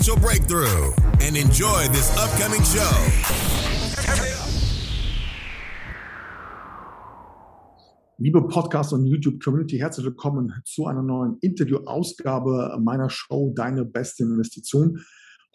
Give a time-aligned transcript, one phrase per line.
[0.00, 2.80] breakthrough and enjoy this upcoming show.
[8.16, 15.04] Liebe Podcast- und YouTube-Community, herzlich willkommen zu einer neuen Interview-Ausgabe meiner Show Deine beste Investition.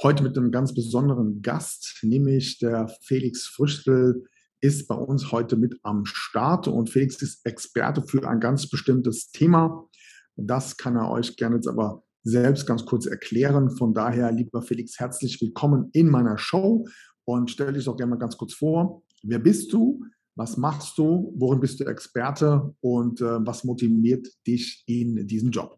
[0.03, 4.25] Heute mit einem ganz besonderen Gast, nämlich der Felix Früchtel
[4.62, 9.31] ist bei uns heute mit am Start und Felix ist Experte für ein ganz bestimmtes
[9.31, 9.88] Thema.
[10.36, 13.70] Das kann er euch gerne jetzt aber selbst ganz kurz erklären.
[13.70, 16.86] Von daher, lieber Felix, herzlich willkommen in meiner Show
[17.23, 19.04] und stell dich doch gerne mal ganz kurz vor.
[19.23, 20.04] Wer bist du?
[20.36, 21.32] Was machst du?
[21.38, 22.73] Worin bist du Experte?
[22.82, 25.78] Und äh, was motiviert dich in diesem Job?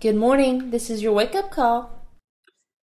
[0.00, 0.70] Good morning.
[0.70, 1.88] This is your wake-up call.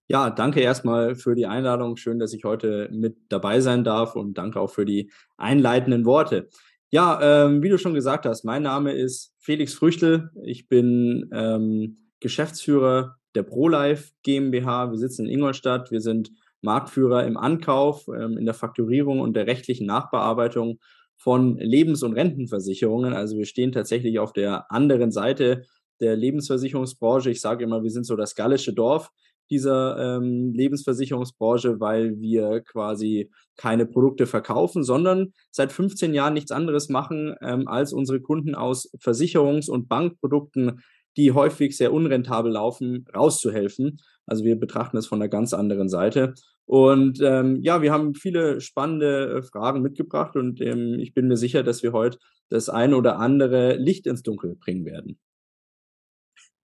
[0.08, 1.96] Ja, danke erstmal für die Einladung.
[1.96, 6.50] Schön, dass ich heute mit dabei sein darf und danke auch für die einleitenden Worte.
[6.92, 10.30] Ja, ähm, wie du schon gesagt hast, mein Name ist Felix Früchtel.
[10.44, 14.90] Ich bin ähm, Geschäftsführer der ProLife GmbH.
[14.90, 15.92] Wir sitzen in Ingolstadt.
[15.92, 20.80] Wir sind Marktführer im Ankauf, ähm, in der Fakturierung und der rechtlichen Nachbearbeitung
[21.18, 23.14] von Lebens- und Rentenversicherungen.
[23.14, 25.66] Also wir stehen tatsächlich auf der anderen Seite
[26.00, 27.30] der Lebensversicherungsbranche.
[27.30, 29.12] Ich sage immer, wir sind so das gallische Dorf
[29.52, 36.90] dieser ähm, Lebensversicherungsbranche, weil wir quasi keine Produkte verkaufen, sondern seit 15 Jahren nichts anderes
[36.90, 40.82] machen, ähm, als unsere Kunden aus Versicherungs- und Bankprodukten,
[41.18, 43.98] die häufig sehr unrentabel laufen, rauszuhelfen.
[44.26, 46.34] Also wir betrachten es von einer ganz anderen Seite.
[46.66, 51.38] Und ähm, ja, wir haben viele spannende äh, Fragen mitgebracht und ähm, ich bin mir
[51.38, 52.18] sicher, dass wir heute
[52.50, 55.20] das eine oder andere Licht ins Dunkel bringen werden.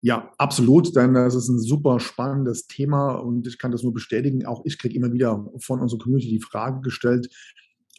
[0.02, 4.44] Ja, absolut, denn das ist ein super spannendes Thema und ich kann das nur bestätigen.
[4.44, 7.28] Auch ich kriege immer wieder von unserer Community die Frage gestellt,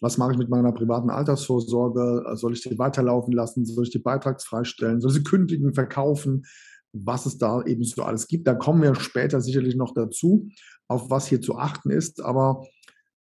[0.02, 2.36] was mache ich mit meiner privaten Altersvorsorge?
[2.36, 3.66] Soll ich die weiterlaufen lassen?
[3.66, 5.02] Soll ich die beitragsfrei stellen?
[5.02, 6.46] Soll ich sie kündigen, verkaufen?
[6.94, 8.48] Was es da eben so alles gibt.
[8.48, 10.50] Da kommen wir später sicherlich noch dazu,
[10.88, 12.24] auf was hier zu achten ist.
[12.24, 12.64] Aber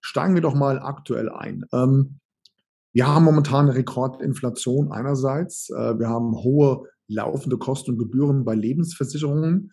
[0.01, 1.65] steigen wir doch mal aktuell ein.
[1.73, 2.19] Ähm,
[2.93, 5.69] wir haben momentan eine Rekordinflation einerseits.
[5.69, 9.71] Äh, wir haben hohe laufende Kosten und Gebühren bei Lebensversicherungen.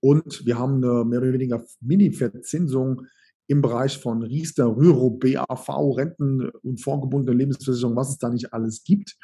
[0.00, 3.06] Und wir haben eine mehr oder weniger Mini-Verzinsung
[3.46, 8.84] im Bereich von Riester, Rüro, BAV, Renten und vorgebundene Lebensversicherung, was es da nicht alles
[8.84, 9.16] gibt.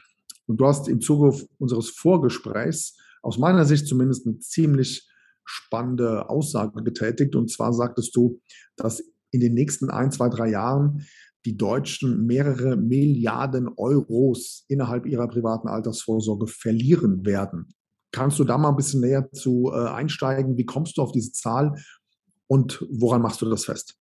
[0.47, 5.09] Und du hast im Zuge unseres Vorgesprächs aus meiner Sicht zumindest eine ziemlich
[5.45, 7.35] spannende Aussage getätigt.
[7.37, 8.41] Und zwar sagtest du,
[8.77, 11.07] dass in den nächsten ein, zwei, drei Jahren
[11.45, 17.69] die Deutschen mehrere Milliarden Euros innerhalb ihrer privaten Altersvorsorge verlieren werden.
[18.13, 20.57] Kannst du da mal ein bisschen näher zu äh, einsteigen?
[20.57, 21.81] Wie kommst du auf diese Zahl
[22.47, 24.00] und woran machst du das fest?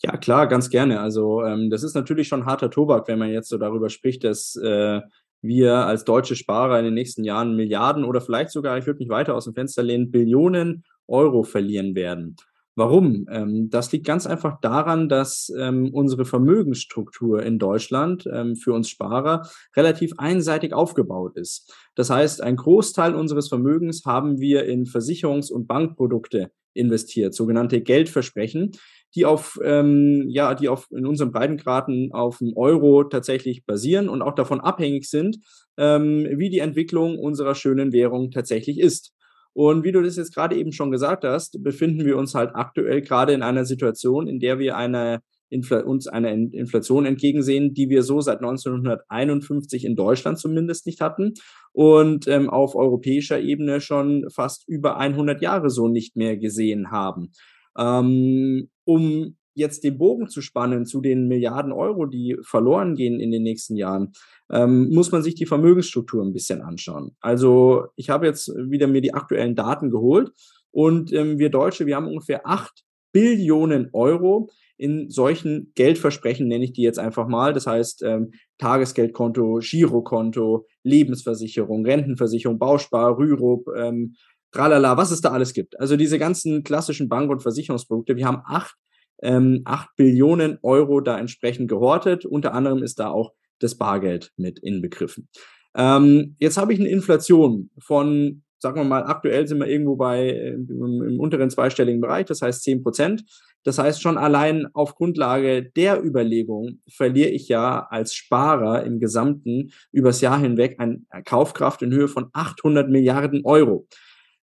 [0.00, 1.00] Ja, klar, ganz gerne.
[1.00, 4.54] Also ähm, das ist natürlich schon harter Tobak, wenn man jetzt so darüber spricht, dass
[4.56, 5.00] äh,
[5.42, 9.08] wir als deutsche Sparer in den nächsten Jahren Milliarden oder vielleicht sogar, ich würde mich
[9.08, 12.36] weiter aus dem Fenster lehnen, Billionen Euro verlieren werden.
[12.76, 13.26] Warum?
[13.28, 18.88] Ähm, das liegt ganz einfach daran, dass ähm, unsere Vermögensstruktur in Deutschland ähm, für uns
[18.88, 21.74] Sparer relativ einseitig aufgebaut ist.
[21.96, 28.70] Das heißt, ein Großteil unseres Vermögens haben wir in Versicherungs- und Bankprodukte investiert, sogenannte Geldversprechen,
[29.14, 34.22] die auf, ähm, ja, die auf in unseren Breitengraden auf dem Euro tatsächlich basieren und
[34.22, 35.38] auch davon abhängig sind,
[35.76, 39.12] ähm, wie die Entwicklung unserer schönen Währung tatsächlich ist.
[39.54, 43.00] Und wie du das jetzt gerade eben schon gesagt hast, befinden wir uns halt aktuell
[43.02, 45.20] gerade in einer Situation, in der wir eine
[45.50, 51.34] Infl uns eine Inflation entgegensehen, die wir so seit 1951 in Deutschland zumindest nicht hatten
[51.72, 57.32] und ähm, auf europäischer Ebene schon fast über 100 Jahre so nicht mehr gesehen haben.
[57.78, 63.30] Ähm, um jetzt den Bogen zu spannen zu den Milliarden Euro, die verloren gehen in
[63.32, 64.12] den nächsten Jahren,
[64.50, 67.16] ähm, muss man sich die Vermögensstruktur ein bisschen anschauen.
[67.20, 70.32] Also ich habe jetzt wieder mir die aktuellen Daten geholt
[70.70, 76.72] und ähm, wir Deutsche, wir haben ungefähr acht Billionen Euro in solchen Geldversprechen, nenne ich
[76.72, 77.52] die jetzt einfach mal.
[77.52, 84.14] Das heißt ähm, Tagesgeldkonto, Girokonto, Lebensversicherung, Rentenversicherung, Bauspar, Rürup, ähm,
[84.52, 85.78] tralala, was es da alles gibt.
[85.78, 88.16] Also diese ganzen klassischen Bank- und Versicherungsprodukte.
[88.16, 88.74] Wir haben acht,
[89.22, 92.24] ähm, acht Billionen Euro da entsprechend gehortet.
[92.24, 95.28] Unter anderem ist da auch das Bargeld mit inbegriffen.
[95.76, 100.28] Ähm, jetzt habe ich eine Inflation von sagen wir mal, aktuell sind wir irgendwo bei
[100.28, 103.24] im, im unteren zweistelligen Bereich, das heißt 10 Prozent.
[103.64, 109.70] Das heißt, schon allein auf Grundlage der Überlegung verliere ich ja als Sparer im Gesamten
[109.92, 113.86] übers Jahr hinweg eine Kaufkraft in Höhe von 800 Milliarden Euro.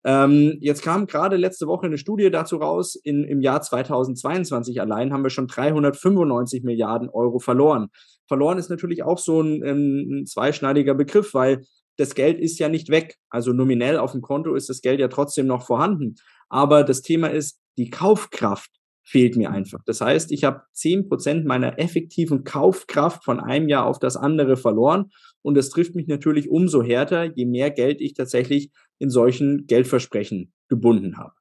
[0.08, 2.96] Ähm, jetzt kam gerade letzte Woche eine Studie dazu raus.
[2.96, 7.88] In, Im Jahr 2022 allein haben wir schon 395 Milliarden Euro verloren.
[8.28, 11.66] Verloren ist natürlich auch so ein, ein zweischneidiger Begriff, weil
[11.98, 13.18] das Geld ist ja nicht weg.
[13.30, 16.16] Also nominell auf dem Konto ist das Geld ja trotzdem noch vorhanden.
[16.50, 18.70] Aber das Thema ist, die Kaufkraft
[19.04, 19.80] fehlt mir einfach.
[19.86, 24.58] Das heißt, ich habe zehn Prozent meiner effektiven Kaufkraft von einem Jahr auf das andere
[24.58, 25.12] verloren.
[25.42, 30.54] Und das trifft mich natürlich umso härter, je mehr Geld ich tatsächlich in solchen Geldversprechen
[30.70, 31.34] gebunden habe.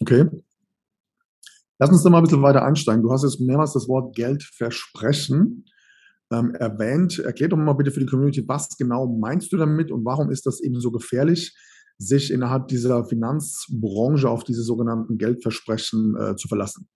[0.00, 0.26] Okay.
[1.78, 3.02] Lass uns da mal ein bisschen weiter einsteigen.
[3.02, 5.64] Du hast jetzt mehrmals das Wort Geldversprechen
[6.30, 7.18] ähm, erwähnt.
[7.18, 10.46] Erklär doch mal bitte für die Community, was genau meinst du damit und warum ist
[10.46, 11.56] das eben so gefährlich,
[11.98, 16.88] sich innerhalb dieser Finanzbranche auf diese sogenannten Geldversprechen äh, zu verlassen?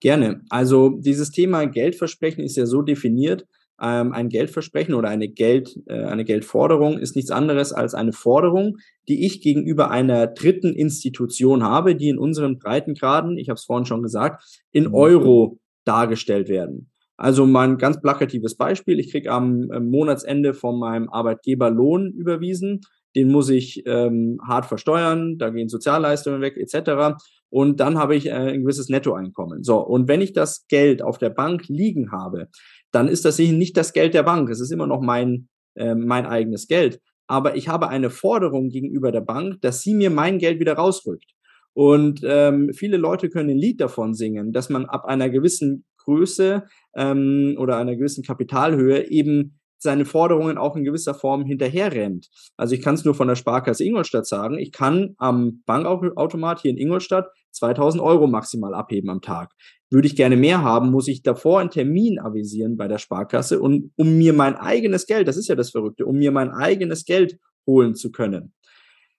[0.00, 0.42] Gerne.
[0.50, 3.46] Also dieses Thema Geldversprechen ist ja so definiert,
[3.80, 8.76] ähm, ein Geldversprechen oder eine, Geld, äh, eine Geldforderung ist nichts anderes als eine Forderung,
[9.08, 13.86] die ich gegenüber einer dritten Institution habe, die in unseren Breitengraden, ich habe es vorhin
[13.86, 14.94] schon gesagt, in mhm.
[14.94, 16.90] Euro dargestellt werden.
[17.16, 18.98] Also mal ein ganz plakatives Beispiel.
[18.98, 22.80] Ich kriege am äh, Monatsende von meinem Arbeitgeber Lohn überwiesen
[23.14, 27.16] den muss ich ähm, hart versteuern, da gehen Sozialleistungen weg etc.
[27.48, 29.62] Und dann habe ich äh, ein gewisses Nettoeinkommen.
[29.62, 32.48] So, und wenn ich das Geld auf der Bank liegen habe,
[32.94, 34.48] dann ist das nicht das Geld der Bank.
[34.50, 37.00] Es ist immer noch mein, äh, mein eigenes Geld.
[37.26, 41.32] Aber ich habe eine Forderung gegenüber der Bank, dass sie mir mein Geld wieder rausrückt.
[41.72, 46.64] Und ähm, viele Leute können ein Lied davon singen, dass man ab einer gewissen Größe
[46.94, 52.28] ähm, oder einer gewissen Kapitalhöhe eben seine Forderungen auch in gewisser Form hinterherrennt.
[52.56, 56.70] Also ich kann es nur von der Sparkasse Ingolstadt sagen, ich kann am Bankautomat hier
[56.70, 59.52] in Ingolstadt 2000 Euro maximal abheben am Tag.
[59.90, 63.92] Würde ich gerne mehr haben, muss ich davor einen Termin avisieren bei der Sparkasse und
[63.96, 67.38] um mir mein eigenes Geld, das ist ja das Verrückte, um mir mein eigenes Geld
[67.66, 68.52] holen zu können.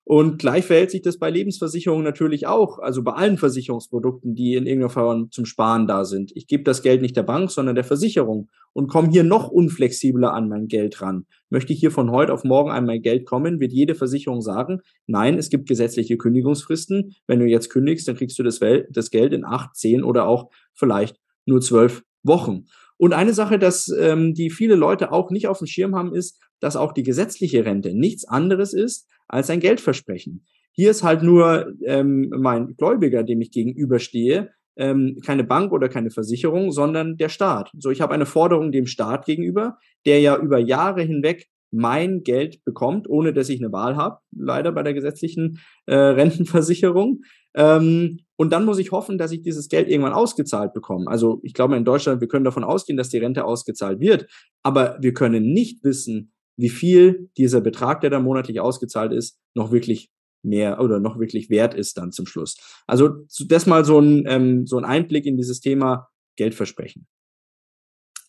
[0.07, 4.67] Und gleich verhält sich das bei Lebensversicherungen natürlich auch, also bei allen Versicherungsprodukten, die in
[4.67, 6.31] irgendeiner Form zum Sparen da sind.
[6.35, 10.31] Ich gebe das Geld nicht der Bank, sondern der Versicherung und komme hier noch unflexibler
[10.31, 11.25] an mein Geld ran.
[11.49, 14.81] Möchte ich hier von heute auf morgen an mein Geld kommen, wird jede Versicherung sagen,
[15.07, 17.15] nein, es gibt gesetzliche Kündigungsfristen.
[17.25, 18.59] Wenn du jetzt kündigst, dann kriegst du das,
[18.91, 22.65] das Geld in acht, zehn oder auch vielleicht nur zwölf Wochen.
[22.97, 26.41] Und eine Sache, dass ähm, die viele Leute auch nicht auf dem Schirm haben, ist,
[26.59, 30.45] dass auch die gesetzliche Rente nichts anderes ist als ein Geldversprechen.
[30.71, 36.09] Hier ist halt nur ähm, mein Gläubiger, dem ich gegenüberstehe, ähm, keine Bank oder keine
[36.09, 37.71] Versicherung, sondern der Staat.
[37.79, 42.63] So, ich habe eine Forderung dem Staat gegenüber, der ja über Jahre hinweg mein Geld
[42.63, 47.21] bekommt, ohne dass ich eine Wahl habe, leider bei der gesetzlichen äh, Rentenversicherung.
[47.55, 51.07] Ähm, und dann muss ich hoffen, dass ich dieses Geld irgendwann ausgezahlt bekomme.
[51.07, 54.27] Also ich glaube in Deutschland, wir können davon ausgehen, dass die Rente ausgezahlt wird,
[54.61, 59.71] aber wir können nicht wissen, wie viel dieser Betrag, der da monatlich ausgezahlt ist, noch
[59.71, 60.11] wirklich
[60.43, 62.57] mehr oder noch wirklich wert ist dann zum Schluss.
[62.87, 67.07] Also das mal so ein, ähm, so ein Einblick in dieses Thema Geldversprechen.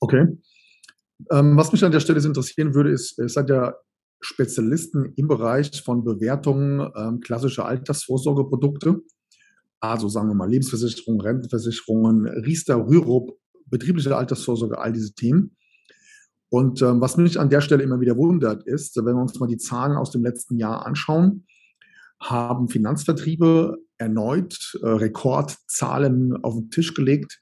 [0.01, 0.27] Okay.
[1.31, 3.75] Ähm, was mich an der Stelle interessieren würde, ist, ihr seid ja
[4.21, 9.03] Spezialisten im Bereich von Bewertungen ähm, klassischer Altersvorsorgeprodukte.
[9.81, 15.57] Also sagen wir mal Lebensversicherungen, Rentenversicherungen, Riester, Rürup, betriebliche Altersvorsorge, all diese Themen.
[16.49, 19.49] Und ähm, was mich an der Stelle immer wieder wundert, ist, wenn wir uns mal
[19.49, 21.47] die Zahlen aus dem letzten Jahr anschauen,
[22.21, 27.41] haben Finanzvertriebe erneut äh, Rekordzahlen auf den Tisch gelegt.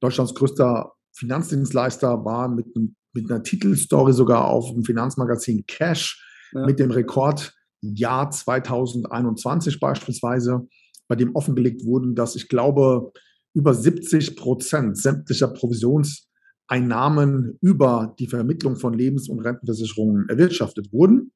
[0.00, 2.66] Deutschlands größter Finanzdienstleister war mit,
[3.12, 6.66] mit einer Titelstory sogar auf dem Finanzmagazin Cash ja.
[6.66, 10.66] mit dem Rekordjahr 2021 beispielsweise,
[11.08, 13.12] bei dem offengelegt wurden, dass ich glaube,
[13.54, 16.28] über 70 Prozent sämtlicher Provisions-
[16.66, 21.32] Einnahmen über die Vermittlung von Lebens- und Rentenversicherungen erwirtschaftet wurden.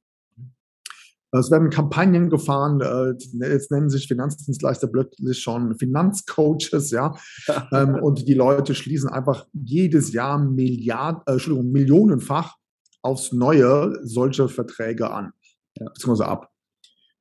[1.31, 3.09] Es werden Kampagnen gefahren, äh,
[3.49, 7.15] jetzt nennen sich Finanzdienstleister plötzlich schon Finanzcoaches, ja.
[7.73, 12.57] Ähm, und die Leute schließen einfach jedes Jahr Milliard, äh, millionenfach
[13.03, 15.33] aufs Neue solche Verträge an,
[15.79, 16.51] beziehungsweise ab.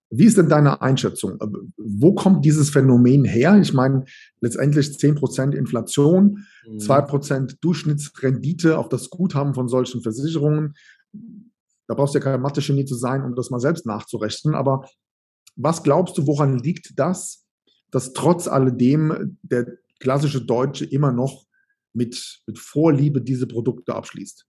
[0.09, 1.39] Wie ist denn deine Einschätzung?
[1.41, 1.47] Äh,
[1.77, 3.59] wo kommt dieses Phänomen her?
[3.59, 4.05] Ich meine,
[4.39, 6.77] letztendlich 10% Inflation, mhm.
[6.77, 10.75] 2% Durchschnittsrendite auf das Guthaben von solchen Versicherungen.
[11.87, 14.55] Da brauchst du ja kein Mathe-Genie zu sein, um das mal selbst nachzurechnen.
[14.55, 14.87] Aber
[15.55, 17.45] was glaubst du, woran liegt das,
[17.91, 21.45] dass trotz alledem der klassische Deutsche immer noch
[21.93, 24.45] mit, mit Vorliebe diese Produkte abschließt?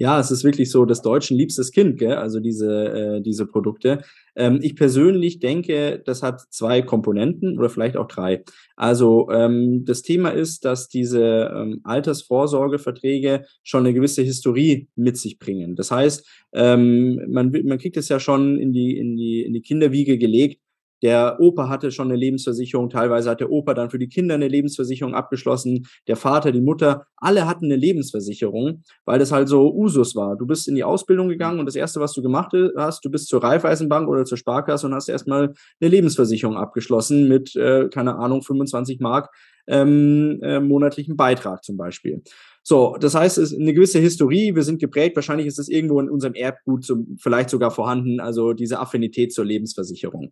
[0.00, 2.14] Ja, es ist wirklich so das Deutschen liebstes Kind, gell?
[2.14, 4.02] also diese, äh, diese Produkte.
[4.34, 8.42] Ähm, ich persönlich denke, das hat zwei Komponenten oder vielleicht auch drei.
[8.76, 15.38] Also ähm, das Thema ist, dass diese ähm, Altersvorsorgeverträge schon eine gewisse Historie mit sich
[15.38, 15.76] bringen.
[15.76, 19.60] Das heißt, ähm, man, man kriegt es ja schon in die, in, die, in die
[19.60, 20.62] Kinderwiege gelegt,
[21.02, 24.48] der Opa hatte schon eine Lebensversicherung, teilweise hat der Opa dann für die Kinder eine
[24.48, 30.14] Lebensversicherung abgeschlossen, der Vater, die Mutter, alle hatten eine Lebensversicherung, weil das halt so Usus
[30.14, 30.36] war.
[30.36, 33.28] Du bist in die Ausbildung gegangen und das Erste, was du gemacht hast, du bist
[33.28, 38.42] zur Raiffeisenbank oder zur Sparkasse und hast erstmal eine Lebensversicherung abgeschlossen mit, äh, keine Ahnung,
[38.42, 39.30] 25 Mark
[39.66, 42.22] ähm, äh, monatlichen Beitrag zum Beispiel.
[42.62, 45.98] So, das heißt, es ist eine gewisse Historie, wir sind geprägt, wahrscheinlich ist es irgendwo
[46.00, 50.30] in unserem Erbgut zum, vielleicht sogar vorhanden, also diese Affinität zur Lebensversicherung.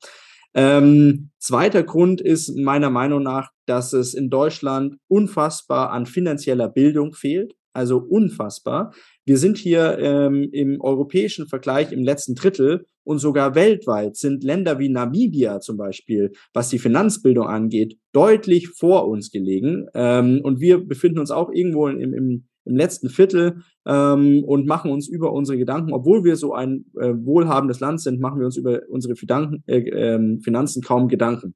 [0.58, 7.12] Ähm, zweiter Grund ist meiner Meinung nach, dass es in Deutschland unfassbar an finanzieller Bildung
[7.12, 7.54] fehlt.
[7.72, 8.92] Also unfassbar.
[9.24, 14.80] Wir sind hier ähm, im europäischen Vergleich im letzten Drittel und sogar weltweit sind Länder
[14.80, 19.86] wie Namibia zum Beispiel, was die Finanzbildung angeht, deutlich vor uns gelegen.
[19.94, 24.90] Ähm, und wir befinden uns auch irgendwo im, im, im letzten Viertel ähm, und machen
[24.90, 28.56] uns über unsere Gedanken, obwohl wir so ein äh, wohlhabendes Land sind, machen wir uns
[28.56, 31.54] über unsere Fidanken, äh, äh, Finanzen kaum Gedanken.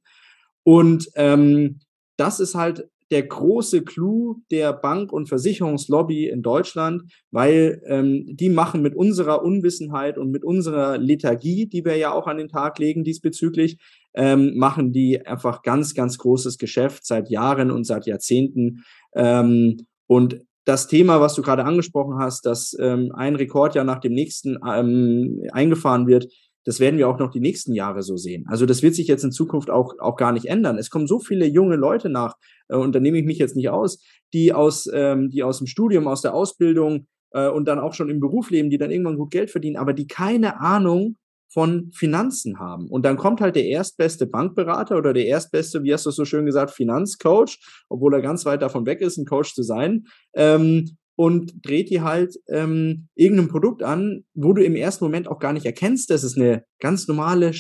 [0.65, 1.81] Und ähm,
[2.17, 8.49] das ist halt der große Clou der Bank- und Versicherungslobby in Deutschland, weil ähm, die
[8.49, 12.79] machen mit unserer Unwissenheit und mit unserer Lethargie, die wir ja auch an den Tag
[12.79, 13.77] legen diesbezüglich,
[14.15, 18.83] ähm, machen die einfach ganz, ganz großes Geschäft seit Jahren und seit Jahrzehnten.
[19.15, 24.13] Ähm, und das Thema, was du gerade angesprochen hast, dass ähm, ein Rekordjahr nach dem
[24.13, 26.33] nächsten ähm, eingefahren wird,
[26.65, 28.45] das werden wir auch noch die nächsten Jahre so sehen.
[28.49, 30.79] Also das wird sich jetzt in Zukunft auch, auch gar nicht ändern.
[30.79, 32.37] Es kommen so viele junge Leute nach,
[32.69, 34.01] äh, und da nehme ich mich jetzt nicht aus,
[34.33, 38.11] die aus, ähm, die aus dem Studium, aus der Ausbildung äh, und dann auch schon
[38.11, 41.17] im Beruf leben, die dann irgendwann gut Geld verdienen, aber die keine Ahnung
[41.53, 42.89] von Finanzen haben.
[42.89, 46.25] Und dann kommt halt der erstbeste Bankberater oder der erstbeste, wie hast du es so
[46.25, 50.97] schön gesagt, Finanzcoach, obwohl er ganz weit davon weg ist, ein Coach zu sein, ähm,
[51.15, 55.53] und dreht dir halt ähm, irgendein Produkt an, wo du im ersten Moment auch gar
[55.53, 57.53] nicht erkennst, dass es eine ganz normale,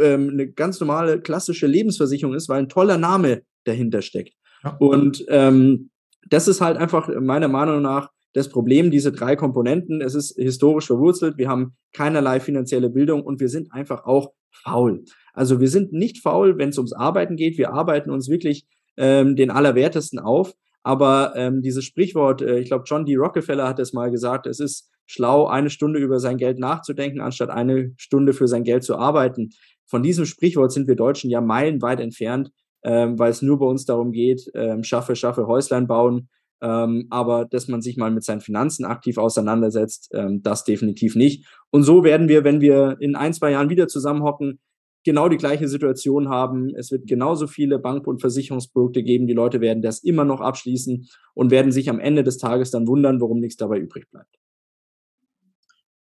[0.00, 4.34] ähm, eine ganz normale klassische Lebensversicherung ist, weil ein toller Name dahinter steckt.
[4.64, 4.76] Ja.
[4.78, 5.90] Und ähm,
[6.28, 10.00] das ist halt einfach meiner Meinung nach das Problem, diese drei Komponenten.
[10.00, 15.04] Es ist historisch verwurzelt, wir haben keinerlei finanzielle Bildung und wir sind einfach auch faul.
[15.32, 17.58] Also wir sind nicht faul, wenn es ums Arbeiten geht.
[17.58, 20.54] Wir arbeiten uns wirklich ähm, den Allerwertesten auf.
[20.82, 23.16] Aber ähm, dieses Sprichwort, äh, ich glaube, John D.
[23.16, 27.50] Rockefeller hat es mal gesagt, es ist schlau, eine Stunde über sein Geld nachzudenken, anstatt
[27.50, 29.50] eine Stunde für sein Geld zu arbeiten.
[29.86, 32.50] Von diesem Sprichwort sind wir Deutschen ja meilenweit entfernt,
[32.82, 36.28] ähm, weil es nur bei uns darum geht, ähm, schaffe, schaffe, Häuslein bauen
[36.62, 41.46] ähm, aber dass man sich mal mit seinen Finanzen aktiv auseinandersetzt, ähm, das definitiv nicht.
[41.70, 44.60] Und so werden wir, wenn wir in ein, zwei Jahren wieder zusammenhocken,
[45.04, 46.74] genau die gleiche Situation haben.
[46.74, 49.26] Es wird genauso viele Bank- und Versicherungsprodukte geben.
[49.26, 52.86] Die Leute werden das immer noch abschließen und werden sich am Ende des Tages dann
[52.86, 54.36] wundern, warum nichts dabei übrig bleibt.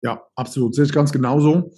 [0.02, 0.74] Ja, absolut.
[0.74, 1.72] Sehe ich ganz genauso.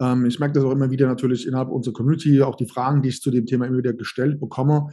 [0.00, 3.08] Ähm, ich merke das auch immer wieder natürlich innerhalb unserer Community, auch die Fragen, die
[3.10, 4.88] ich zu dem Thema immer wieder gestellt bekomme.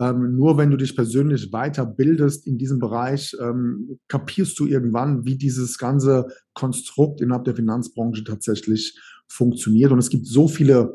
[0.00, 5.36] Ähm, nur wenn du dich persönlich weiterbildest in diesem Bereich, ähm, kapierst du irgendwann, wie
[5.36, 9.92] dieses ganze Konstrukt innerhalb der Finanzbranche tatsächlich funktioniert.
[9.92, 10.94] Und es gibt so viele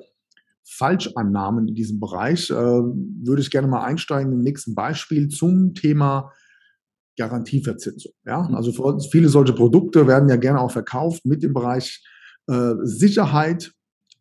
[0.63, 2.49] Falschannahmen in diesem Bereich.
[2.49, 6.31] Äh, würde ich gerne mal einsteigen im nächsten Beispiel zum Thema
[7.17, 8.11] Garantieverzinsung.
[8.25, 8.55] Ja, mhm.
[8.55, 12.03] also viele solche Produkte werden ja gerne auch verkauft mit dem Bereich
[12.47, 13.71] äh, Sicherheit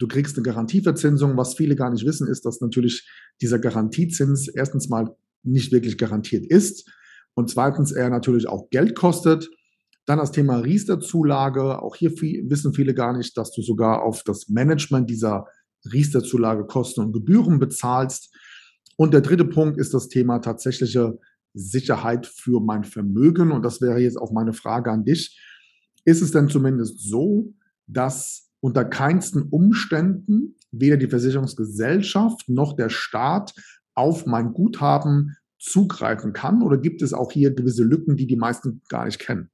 [0.05, 1.35] Du kriegst eine Garantieverzinsung.
[1.39, 3.09] Was viele gar nicht wissen, ist, dass natürlich
[3.41, 6.93] dieser Garantiezins erstens mal nicht wirklich garantiert ist
[7.33, 9.49] und zweitens er natürlich auch Geld kostet.
[10.05, 11.81] Dann das Thema Riester-Zulage.
[11.81, 15.47] Auch hier viel, wissen viele gar nicht, dass du sogar auf das Management dieser
[15.91, 18.31] Riester-Zulage Kosten und Gebühren bezahlst.
[18.99, 21.19] Und der dritte Punkt ist das Thema tatsächliche
[21.55, 23.53] Sicherheit für mein Vermögen.
[23.53, 25.41] Und das wäre jetzt auch meine Frage an dich.
[26.05, 27.55] Ist es denn zumindest so,
[27.87, 33.53] dass unter keinsten Umständen weder die Versicherungsgesellschaft noch der Staat
[33.95, 36.63] auf mein Guthaben zugreifen kann?
[36.63, 39.51] Oder gibt es auch hier gewisse Lücken, die die meisten gar nicht kennen?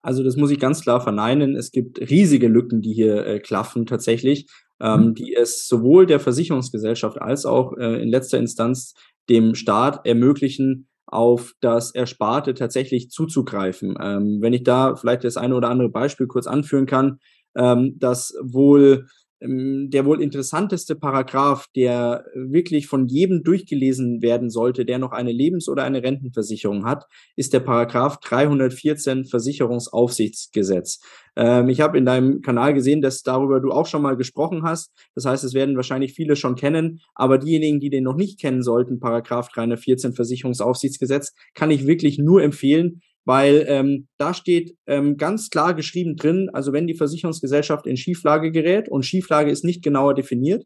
[0.00, 1.56] Also das muss ich ganz klar verneinen.
[1.56, 4.48] Es gibt riesige Lücken, die hier äh, klaffen tatsächlich,
[4.80, 5.14] ähm, mhm.
[5.14, 8.94] die es sowohl der Versicherungsgesellschaft als auch äh, in letzter Instanz
[9.28, 13.94] dem Staat ermöglichen, auf das Ersparte tatsächlich zuzugreifen.
[14.00, 17.18] Ähm, wenn ich da vielleicht das eine oder andere Beispiel kurz anführen kann,
[17.56, 19.06] ähm, dass wohl
[19.40, 25.32] ähm, der wohl interessanteste Paragraph, der wirklich von jedem durchgelesen werden sollte, der noch eine
[25.32, 27.04] Lebens- oder eine Rentenversicherung hat,
[27.36, 31.00] ist der Paragraph 314 Versicherungsaufsichtsgesetz.
[31.36, 34.90] Ähm, ich habe in deinem Kanal gesehen, dass darüber du auch schon mal gesprochen hast.
[35.14, 38.62] Das heißt, es werden wahrscheinlich viele schon kennen, aber diejenigen, die den noch nicht kennen
[38.62, 45.50] sollten, Paragraph 314 Versicherungsaufsichtsgesetz, kann ich wirklich nur empfehlen, weil ähm, da steht ähm, ganz
[45.50, 50.14] klar geschrieben drin, also wenn die Versicherungsgesellschaft in Schieflage gerät und Schieflage ist nicht genauer
[50.14, 50.64] definiert,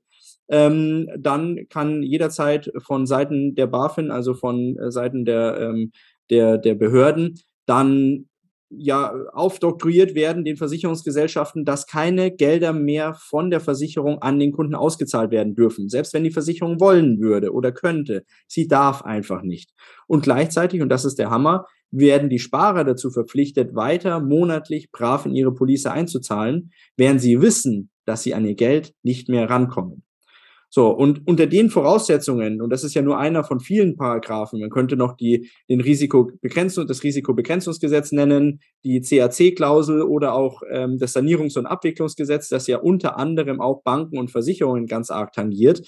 [0.49, 5.93] ähm, dann kann jederzeit von Seiten der BaFin, also von äh, Seiten der, ähm,
[6.29, 8.27] der, der Behörden, dann
[8.71, 14.75] ja aufdoktroyiert werden den Versicherungsgesellschaften, dass keine Gelder mehr von der Versicherung an den Kunden
[14.75, 18.25] ausgezahlt werden dürfen, selbst wenn die Versicherung wollen würde oder könnte.
[18.47, 19.73] Sie darf einfach nicht.
[20.07, 25.27] Und gleichzeitig, und das ist der Hammer, werden die Sparer dazu verpflichtet, weiter monatlich brav
[25.27, 30.05] in ihre Police einzuzahlen, während sie wissen, dass sie an ihr Geld nicht mehr rankommen.
[30.73, 34.71] So, und unter den Voraussetzungen, und das ist ja nur einer von vielen Paragraphen, man
[34.71, 41.59] könnte noch die, den Risikobegrenzung, das Risikobegrenzungsgesetz nennen, die CAC-Klausel oder auch ähm, das Sanierungs-
[41.59, 45.83] und Abwicklungsgesetz, das ja unter anderem auch Banken und Versicherungen ganz arg tangiert.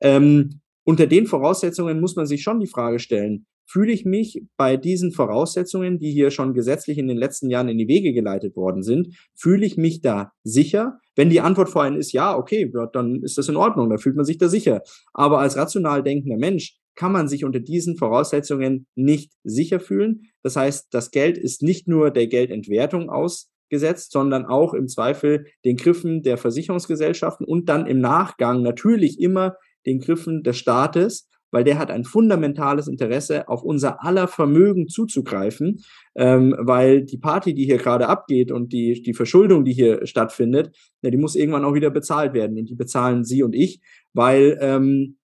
[0.00, 4.76] Ähm, unter den Voraussetzungen muss man sich schon die Frage stellen, fühle ich mich bei
[4.76, 8.82] diesen Voraussetzungen, die hier schon gesetzlich in den letzten Jahren in die Wege geleitet worden
[8.82, 10.98] sind, fühle ich mich da sicher?
[11.16, 14.16] Wenn die Antwort vor allem ist, ja, okay, dann ist das in Ordnung, dann fühlt
[14.16, 14.82] man sich da sicher.
[15.12, 20.22] Aber als rational denkender Mensch kann man sich unter diesen Voraussetzungen nicht sicher fühlen.
[20.42, 25.76] Das heißt, das Geld ist nicht nur der Geldentwertung ausgesetzt, sondern auch im Zweifel den
[25.76, 31.78] Griffen der Versicherungsgesellschaften und dann im Nachgang natürlich immer den Griffen des Staates weil der
[31.78, 35.82] hat ein fundamentales Interesse, auf unser aller Vermögen zuzugreifen,
[36.14, 40.76] ähm, weil die Party, die hier gerade abgeht und die, die Verschuldung, die hier stattfindet,
[41.02, 43.80] ja, die muss irgendwann auch wieder bezahlt werden und die bezahlen Sie und ich,
[44.12, 45.18] weil ähm,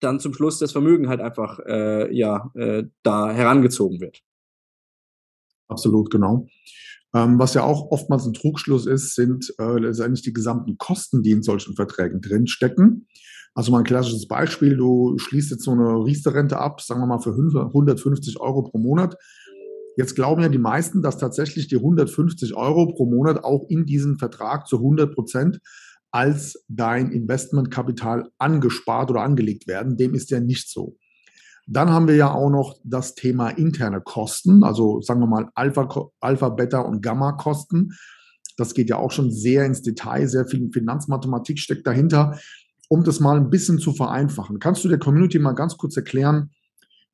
[0.00, 4.22] dann zum Schluss das Vermögen halt einfach äh, ja äh, da herangezogen wird.
[5.68, 6.46] Absolut, genau.
[7.14, 11.32] Ähm, was ja auch oftmals ein Trugschluss ist, sind äh, letztendlich die gesamten Kosten, die
[11.32, 13.06] in solchen Verträgen drinstecken.
[13.54, 17.20] Also mal ein klassisches Beispiel, du schließt jetzt so eine Riester-Rente ab, sagen wir mal
[17.20, 19.16] für 150 Euro pro Monat.
[19.96, 24.18] Jetzt glauben ja die meisten, dass tatsächlich die 150 Euro pro Monat auch in diesem
[24.18, 25.60] Vertrag zu 100 Prozent
[26.10, 29.98] als dein Investmentkapital angespart oder angelegt werden.
[29.98, 30.96] Dem ist ja nicht so.
[31.66, 36.10] Dann haben wir ja auch noch das Thema interne Kosten, also sagen wir mal Alpha,
[36.20, 37.92] Alpha Beta und Gamma-Kosten.
[38.56, 42.38] Das geht ja auch schon sehr ins Detail, sehr viel Finanzmathematik steckt dahinter
[42.92, 44.58] um das mal ein bisschen zu vereinfachen.
[44.58, 46.50] Kannst du der Community mal ganz kurz erklären,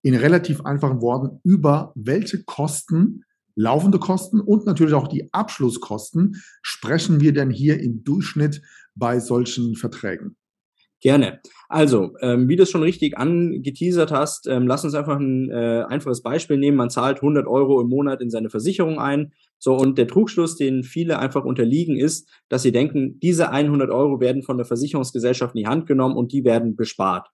[0.02, 3.22] in relativ einfachen Worten, über welche Kosten,
[3.54, 8.60] laufende Kosten und natürlich auch die Abschlusskosten sprechen wir denn hier im Durchschnitt
[8.96, 10.36] bei solchen Verträgen?
[11.00, 11.38] Gerne.
[11.68, 15.84] Also, ähm, wie du es schon richtig angeteasert hast, ähm, lass uns einfach ein äh,
[15.88, 16.76] einfaches Beispiel nehmen.
[16.76, 19.32] Man zahlt 100 Euro im Monat in seine Versicherung ein.
[19.58, 24.20] So, und der Trugschluss, den viele einfach unterliegen, ist, dass sie denken, diese 100 Euro
[24.20, 27.28] werden von der Versicherungsgesellschaft in die Hand genommen und die werden bespart.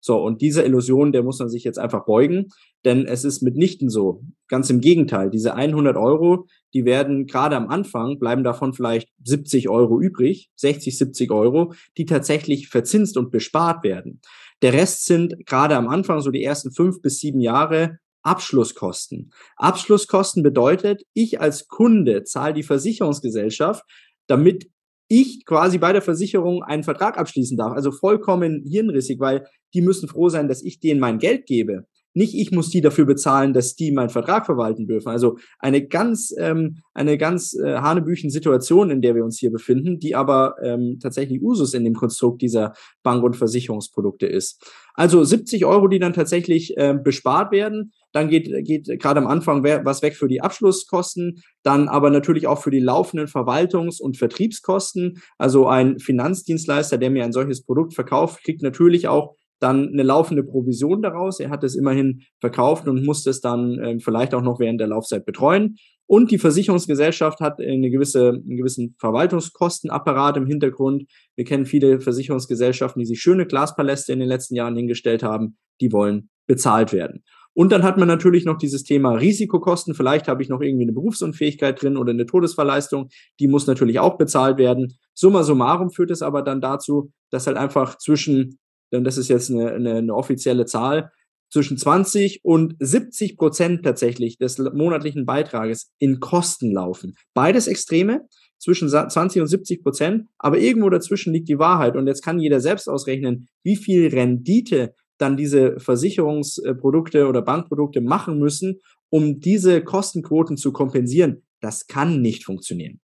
[0.00, 2.46] So, und diese Illusion, der muss man sich jetzt einfach beugen,
[2.84, 4.22] denn es ist mitnichten so.
[4.48, 9.68] Ganz im Gegenteil, diese 100 Euro, die werden gerade am Anfang, bleiben davon vielleicht 70
[9.68, 14.20] Euro übrig, 60, 70 Euro, die tatsächlich verzinst und bespart werden.
[14.62, 19.32] Der Rest sind gerade am Anfang, so die ersten fünf bis sieben Jahre, Abschlusskosten.
[19.56, 23.84] Abschlusskosten bedeutet, ich als Kunde zahle die Versicherungsgesellschaft,
[24.26, 24.68] damit
[25.08, 27.72] ich quasi bei der Versicherung einen Vertrag abschließen darf.
[27.72, 31.86] Also vollkommen hirnrissig, weil die müssen froh sein, dass ich denen mein Geld gebe.
[32.16, 35.10] Nicht ich muss die dafür bezahlen, dass die meinen Vertrag verwalten dürfen.
[35.10, 39.98] Also eine ganz, ähm, eine ganz äh, hanebüchen Situation, in der wir uns hier befinden,
[39.98, 44.64] die aber ähm, tatsächlich Usus in dem Konstrukt dieser Bank- und Versicherungsprodukte ist.
[44.94, 47.92] Also 70 Euro, die dann tatsächlich äh, bespart werden.
[48.12, 52.62] Dann geht, geht gerade am Anfang was weg für die Abschlusskosten, dann aber natürlich auch
[52.62, 55.20] für die laufenden Verwaltungs- und Vertriebskosten.
[55.36, 60.42] Also ein Finanzdienstleister, der mir ein solches Produkt verkauft, kriegt natürlich auch dann eine laufende
[60.42, 61.40] Provision daraus.
[61.40, 64.88] Er hat es immerhin verkauft und muss es dann äh, vielleicht auch noch während der
[64.88, 65.76] Laufzeit betreuen.
[66.08, 71.04] Und die Versicherungsgesellschaft hat eine gewisse, einen gewissen Verwaltungskostenapparat im Hintergrund.
[71.34, 75.56] Wir kennen viele Versicherungsgesellschaften, die sich schöne Glaspaläste in den letzten Jahren hingestellt haben.
[75.80, 77.24] Die wollen bezahlt werden.
[77.54, 79.94] Und dann hat man natürlich noch dieses Thema Risikokosten.
[79.94, 83.08] Vielleicht habe ich noch irgendwie eine Berufsunfähigkeit drin oder eine Todesverleistung.
[83.40, 84.92] Die muss natürlich auch bezahlt werden.
[85.14, 88.58] Summa summarum führt es aber dann dazu, dass halt einfach zwischen
[88.92, 91.10] denn das ist jetzt eine, eine, eine offizielle Zahl,
[91.50, 97.16] zwischen 20 und 70 Prozent tatsächlich des monatlichen Beitrages in Kosten laufen.
[97.34, 98.26] Beides Extreme.
[98.58, 101.94] zwischen 20 und 70 Prozent, aber irgendwo dazwischen liegt die Wahrheit.
[101.94, 108.38] Und jetzt kann jeder selbst ausrechnen, wie viel Rendite dann diese Versicherungsprodukte oder Bankprodukte machen
[108.38, 111.42] müssen, um diese Kostenquoten zu kompensieren.
[111.60, 113.00] Das kann nicht funktionieren.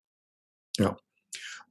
[0.79, 0.97] Ja,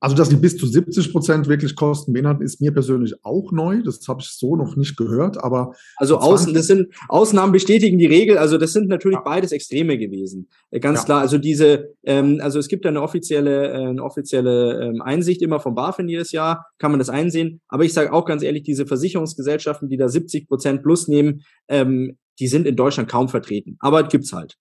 [0.03, 3.83] also, dass die bis zu 70 Prozent wirklich Kosten beinhalten, ist mir persönlich auch neu.
[3.83, 5.75] Das habe ich so noch nicht gehört, aber.
[5.95, 8.39] Also, Außen, das sind, Ausnahmen bestätigen die Regel.
[8.39, 9.23] Also, das sind natürlich ja.
[9.23, 10.49] beides Extreme gewesen.
[10.71, 11.05] Äh, ganz ja.
[11.05, 11.21] klar.
[11.21, 15.75] Also, diese, ähm, also, es gibt eine offizielle, äh, eine offizielle ähm, Einsicht immer vom
[15.75, 17.61] BaFin jedes Jahr, kann man das einsehen.
[17.67, 22.17] Aber ich sage auch ganz ehrlich, diese Versicherungsgesellschaften, die da 70 Prozent plus nehmen, ähm,
[22.39, 23.77] die sind in Deutschland kaum vertreten.
[23.79, 24.57] Aber gibt's halt.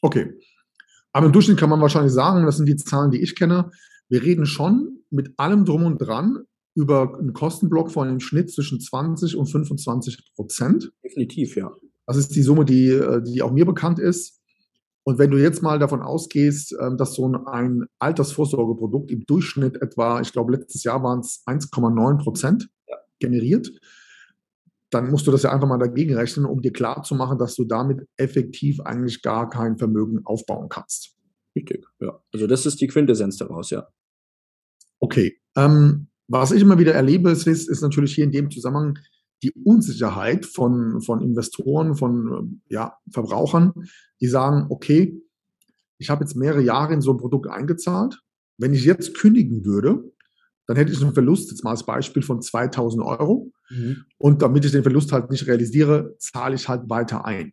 [0.00, 0.32] Okay.
[1.12, 3.70] Aber im Durchschnitt kann man wahrscheinlich sagen, das sind die Zahlen, die ich kenne,
[4.12, 6.44] wir reden schon mit allem drum und dran
[6.74, 10.92] über einen Kostenblock von einem Schnitt zwischen 20 und 25 Prozent.
[11.02, 11.72] Definitiv, ja.
[12.06, 14.38] Das ist die Summe, die, äh, die auch mir bekannt ist.
[15.04, 20.20] Und wenn du jetzt mal davon ausgehst, ähm, dass so ein Altersvorsorgeprodukt im Durchschnitt etwa,
[20.20, 22.96] ich glaube, letztes Jahr waren es 1,9 Prozent ja.
[23.18, 23.72] generiert,
[24.90, 28.06] dann musst du das ja einfach mal dagegen rechnen, um dir klarzumachen, dass du damit
[28.18, 31.16] effektiv eigentlich gar kein Vermögen aufbauen kannst.
[31.56, 32.20] Richtig, ja.
[32.30, 33.88] Also das ist die Quintessenz daraus, ja.
[35.02, 35.36] Okay.
[35.56, 38.98] Ähm, was ich immer wieder erlebe, ist, ist natürlich hier in dem Zusammenhang
[39.42, 43.72] die Unsicherheit von, von Investoren, von ja, Verbrauchern,
[44.20, 45.20] die sagen, okay,
[45.98, 48.22] ich habe jetzt mehrere Jahre in so ein Produkt eingezahlt.
[48.58, 50.04] Wenn ich jetzt kündigen würde,
[50.68, 53.52] dann hätte ich einen Verlust, jetzt mal als Beispiel von 2000 Euro.
[53.70, 54.04] Mhm.
[54.18, 57.52] Und damit ich den Verlust halt nicht realisiere, zahle ich halt weiter ein.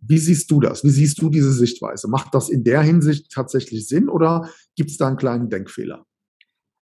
[0.00, 0.84] Wie siehst du das?
[0.84, 2.08] Wie siehst du diese Sichtweise?
[2.08, 6.04] Macht das in der Hinsicht tatsächlich Sinn oder gibt es da einen kleinen Denkfehler?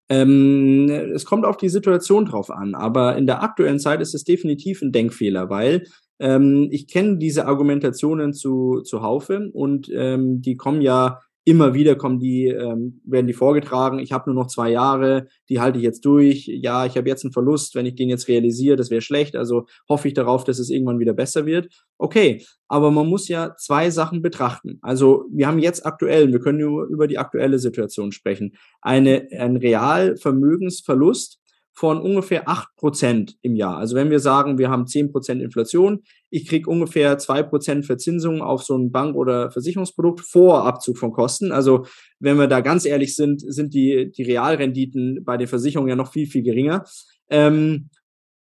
[0.09, 4.23] Ähm, es kommt auf die Situation drauf an, aber in der aktuellen Zeit ist es
[4.23, 5.85] definitiv ein Denkfehler, weil
[6.19, 11.95] ähm, ich kenne diese Argumentationen zu, zu Haufe und ähm, die kommen ja immer wieder
[11.95, 15.83] kommen die, ähm, werden die vorgetragen, ich habe nur noch zwei Jahre, die halte ich
[15.83, 19.01] jetzt durch, ja, ich habe jetzt einen Verlust, wenn ich den jetzt realisiere, das wäre
[19.01, 21.67] schlecht, also hoffe ich darauf, dass es irgendwann wieder besser wird.
[21.97, 24.79] Okay, aber man muss ja zwei Sachen betrachten.
[24.81, 29.57] Also wir haben jetzt aktuell, wir können nur über die aktuelle Situation sprechen, eine, ein
[29.57, 31.42] Realvermögensverlust
[31.75, 33.77] von ungefähr acht Prozent im Jahr.
[33.77, 38.41] Also wenn wir sagen, wir haben zehn Prozent Inflation, ich kriege ungefähr zwei Prozent Verzinsung
[38.41, 41.51] auf so ein Bank- oder Versicherungsprodukt vor Abzug von Kosten.
[41.51, 41.85] Also
[42.19, 46.11] wenn wir da ganz ehrlich sind, sind die, die Realrenditen bei den Versicherungen ja noch
[46.11, 46.85] viel, viel geringer.
[47.29, 47.89] Ähm,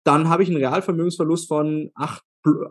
[0.05, 2.23] dann habe ich einen Realvermögensverlust von acht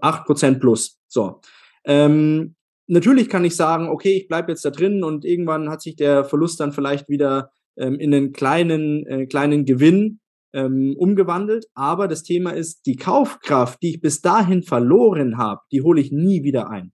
[0.02, 1.00] acht Prozent plus.
[1.08, 1.42] So.
[1.86, 2.56] Ähm,
[2.88, 6.26] natürlich kann ich sagen, okay, ich bleibe jetzt da drin und irgendwann hat sich der
[6.26, 10.20] Verlust dann vielleicht wieder ähm, in einen kleinen, äh, kleinen Gewinn
[10.54, 11.66] ähm, umgewandelt.
[11.74, 16.12] Aber das Thema ist, die Kaufkraft, die ich bis dahin verloren habe, die hole ich
[16.12, 16.92] nie wieder ein.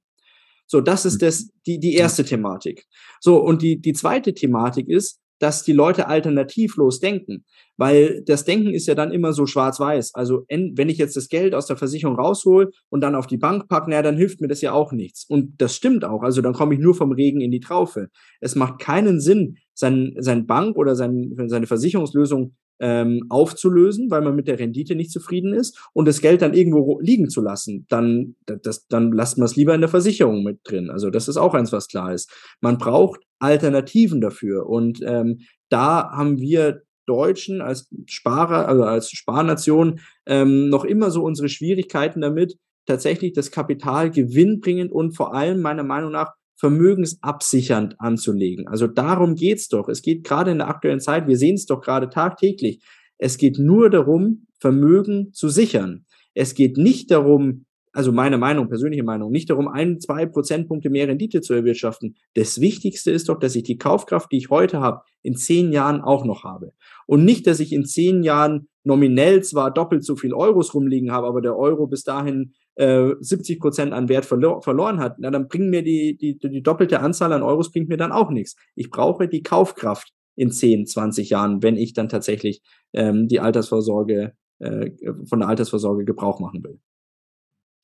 [0.67, 2.85] So, das ist das, die, die erste Thematik.
[3.19, 7.43] So, und die, die zweite Thematik ist, dass die Leute alternativlos denken.
[7.75, 10.15] Weil das Denken ist ja dann immer so schwarz-weiß.
[10.15, 13.67] Also wenn ich jetzt das Geld aus der Versicherung raushol und dann auf die Bank
[13.67, 15.25] packe, naja, dann hilft mir das ja auch nichts.
[15.27, 16.21] Und das stimmt auch.
[16.21, 18.09] Also dann komme ich nur vom Regen in die Traufe.
[18.39, 24.35] Es macht keinen Sinn, sein, sein Bank oder sein, seine Versicherungslösung ähm, aufzulösen, weil man
[24.35, 28.35] mit der Rendite nicht zufrieden ist und das Geld dann irgendwo liegen zu lassen, dann,
[28.45, 30.89] das, dann lasst man es lieber in der Versicherung mit drin.
[30.89, 32.29] Also das ist auch eins, was klar ist.
[32.59, 40.01] Man braucht Alternativen dafür und ähm, da haben wir Deutschen als Sparer, also als Sparnation
[40.25, 45.83] ähm, noch immer so unsere Schwierigkeiten damit, tatsächlich das Kapital gewinnbringend und vor allem meiner
[45.83, 48.67] Meinung nach vermögensabsichernd anzulegen.
[48.67, 49.89] Also darum geht's doch.
[49.89, 52.81] Es geht gerade in der aktuellen Zeit, wir sehen es doch gerade tagtäglich.
[53.17, 56.05] Es geht nur darum, Vermögen zu sichern.
[56.33, 61.07] Es geht nicht darum, also meine Meinung, persönliche Meinung, nicht darum, ein, zwei Prozentpunkte mehr
[61.07, 62.15] Rendite zu erwirtschaften.
[62.33, 66.01] Das Wichtigste ist doch, dass ich die Kaufkraft, die ich heute habe, in zehn Jahren
[66.01, 66.73] auch noch habe.
[67.05, 71.27] Und nicht, dass ich in zehn Jahren nominell zwar doppelt so viel Euros rumliegen habe,
[71.27, 75.47] aber der Euro bis dahin äh, 70 Prozent an Wert verlo verloren hat, na, dann
[75.47, 78.55] bringen mir die, die, die doppelte Anzahl an Euros bringt mir dann auch nichts.
[78.75, 82.61] Ich brauche die Kaufkraft in 10, 20 Jahren, wenn ich dann tatsächlich
[82.93, 84.91] ähm, die Altersvorsorge, äh,
[85.25, 86.79] von der Altersvorsorge Gebrauch machen will.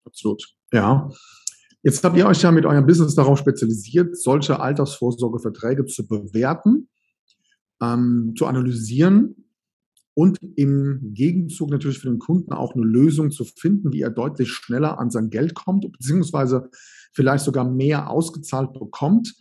[0.06, 0.43] Absolut.
[0.73, 1.10] Ja.
[1.84, 6.89] Jetzt habt ihr euch ja mit eurem Business darauf spezialisiert, solche Altersvorsorgeverträge zu bewerten,
[7.82, 9.48] ähm, zu analysieren
[10.19, 14.51] und im Gegenzug natürlich für den Kunden auch eine Lösung zu finden, wie er deutlich
[14.51, 16.69] schneller an sein Geld kommt, beziehungsweise
[17.13, 19.34] vielleicht sogar mehr ausgezahlt bekommt,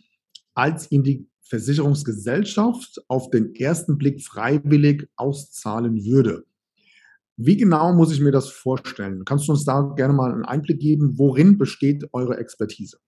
[0.53, 6.45] als ihm die Versicherungsgesellschaft auf den ersten Blick freiwillig auszahlen würde.
[7.35, 9.25] Wie genau muss ich mir das vorstellen?
[9.25, 12.99] Kannst du uns da gerne mal einen Einblick geben, worin besteht eure Expertise?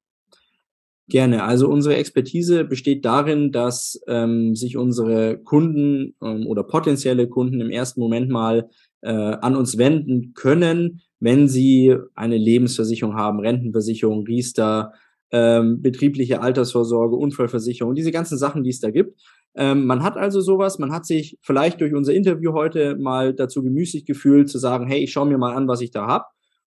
[1.07, 1.43] Gerne.
[1.43, 7.69] Also unsere Expertise besteht darin, dass ähm, sich unsere Kunden ähm, oder potenzielle Kunden im
[7.69, 8.69] ersten Moment mal
[9.01, 14.93] äh, an uns wenden können, wenn sie eine Lebensversicherung haben, Rentenversicherung, Riester,
[15.31, 19.19] ähm, betriebliche Altersvorsorge, Unfallversicherung, diese ganzen Sachen, die es da gibt.
[19.55, 23.63] Ähm, man hat also sowas, man hat sich vielleicht durch unser Interview heute mal dazu
[23.63, 26.25] gemüßigt gefühlt, zu sagen, hey, ich schaue mir mal an, was ich da habe.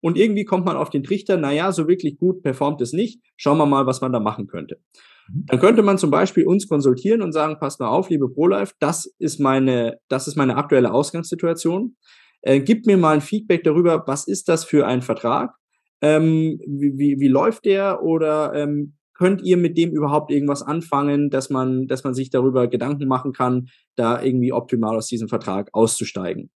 [0.01, 3.21] Und irgendwie kommt man auf den Trichter, naja, so wirklich gut performt es nicht.
[3.35, 4.79] Schauen wir mal, was man da machen könnte.
[5.27, 5.45] Mhm.
[5.47, 9.05] Dann könnte man zum Beispiel uns konsultieren und sagen, passt mal auf, liebe ProLife, das
[9.19, 11.95] ist meine, das ist meine aktuelle Ausgangssituation.
[12.41, 15.55] Äh, gib mir mal ein Feedback darüber, was ist das für ein Vertrag?
[16.01, 18.03] Ähm, wie, wie, wie läuft der?
[18.03, 22.67] Oder ähm, könnt ihr mit dem überhaupt irgendwas anfangen, dass man, dass man sich darüber
[22.67, 26.51] Gedanken machen kann, da irgendwie optimal aus diesem Vertrag auszusteigen?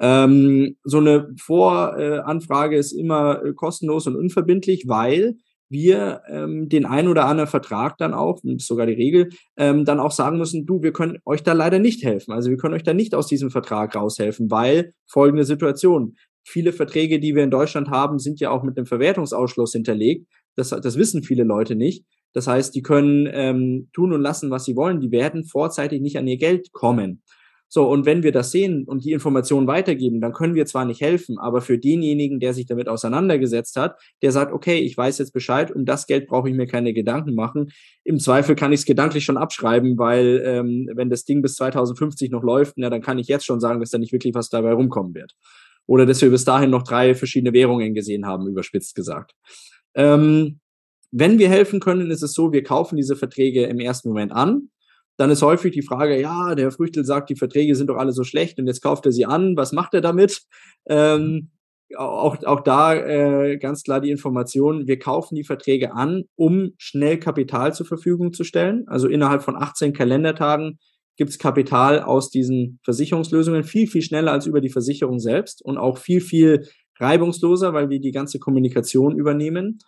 [0.00, 5.36] Ähm, so eine Voranfrage ist immer äh, kostenlos und unverbindlich, weil
[5.68, 10.10] wir ähm, den ein oder anderen Vertrag dann auch, sogar die Regel, ähm, dann auch
[10.10, 12.32] sagen müssen, du, wir können euch da leider nicht helfen.
[12.32, 16.16] Also wir können euch da nicht aus diesem Vertrag raushelfen, weil folgende Situation.
[16.42, 20.26] Viele Verträge, die wir in Deutschland haben, sind ja auch mit einem Verwertungsausschluss hinterlegt.
[20.56, 22.04] Das, das wissen viele Leute nicht.
[22.32, 25.00] Das heißt, die können ähm, tun und lassen, was sie wollen.
[25.00, 27.22] Die werden vorzeitig nicht an ihr Geld kommen.
[27.72, 31.00] So, und wenn wir das sehen und die Informationen weitergeben, dann können wir zwar nicht
[31.00, 35.32] helfen, aber für denjenigen, der sich damit auseinandergesetzt hat, der sagt, okay, ich weiß jetzt
[35.32, 37.70] Bescheid, um das Geld brauche ich mir keine Gedanken machen.
[38.02, 42.32] Im Zweifel kann ich es gedanklich schon abschreiben, weil ähm, wenn das Ding bis 2050
[42.32, 44.72] noch läuft, na, dann kann ich jetzt schon sagen, dass da nicht wirklich was dabei
[44.72, 45.36] rumkommen wird.
[45.86, 49.36] Oder dass wir bis dahin noch drei verschiedene Währungen gesehen haben, überspitzt gesagt.
[49.94, 50.58] Ähm,
[51.12, 54.70] wenn wir helfen können, ist es so, wir kaufen diese Verträge im ersten Moment an
[55.20, 58.12] dann ist häufig die Frage, ja, der Herr Früchtel sagt, die Verträge sind doch alle
[58.12, 59.54] so schlecht und jetzt kauft er sie an.
[59.54, 60.44] Was macht er damit?
[60.88, 61.50] Ähm,
[61.94, 67.18] auch, auch da äh, ganz klar die Information, wir kaufen die Verträge an, um schnell
[67.18, 68.84] Kapital zur Verfügung zu stellen.
[68.86, 70.78] Also innerhalb von 18 Kalendertagen
[71.18, 75.76] gibt es Kapital aus diesen Versicherungslösungen viel, viel schneller als über die Versicherung selbst und
[75.76, 76.66] auch viel, viel
[76.98, 79.80] reibungsloser, weil wir die ganze Kommunikation übernehmen.